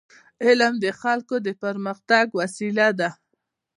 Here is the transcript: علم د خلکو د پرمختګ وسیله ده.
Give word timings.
علم 0.45 0.73
د 0.83 0.85
خلکو 1.01 1.35
د 1.45 1.47
پرمختګ 1.61 2.25
وسیله 2.39 2.87
ده. 2.99 3.09